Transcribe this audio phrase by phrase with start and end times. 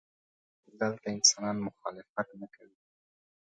[0.79, 2.77] دلته انسانان مخالفت نه کوي.